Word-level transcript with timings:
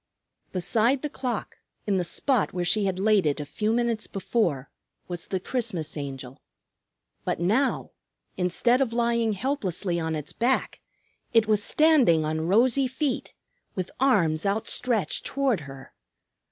Beside 0.51 1.03
the 1.03 1.11
clock, 1.11 1.57
in 1.85 1.97
the 1.97 2.03
spot 2.03 2.53
where 2.53 2.65
she 2.65 2.85
had 2.85 2.97
laid 2.97 3.27
it 3.27 3.39
a 3.39 3.45
few 3.45 3.71
minutes 3.71 4.07
before, 4.07 4.67
was 5.07 5.27
the 5.27 5.39
Christmas 5.39 5.95
Angel. 5.95 6.41
But 7.23 7.39
now, 7.39 7.91
instead 8.35 8.81
of 8.81 8.93
lying 8.93 9.33
helplessly 9.33 9.99
on 9.99 10.15
its 10.15 10.33
back, 10.33 10.79
it 11.33 11.45
was 11.47 11.63
standing 11.63 12.25
on 12.25 12.47
rosy 12.47 12.87
feet, 12.87 13.33
with 13.75 13.91
arms 13.99 14.43
outstretched 14.43 15.23
toward 15.23 15.59
her. 15.69 15.93